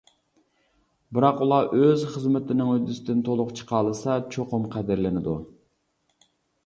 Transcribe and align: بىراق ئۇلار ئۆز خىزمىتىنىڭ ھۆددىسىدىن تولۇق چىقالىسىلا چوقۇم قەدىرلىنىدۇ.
بىراق 1.17 1.43
ئۇلار 1.45 1.67
ئۆز 1.81 2.05
خىزمىتىنىڭ 2.15 2.71
ھۆددىسىدىن 2.71 3.21
تولۇق 3.29 3.53
چىقالىسىلا 3.61 4.17
چوقۇم 4.37 4.67
قەدىرلىنىدۇ. 4.77 5.37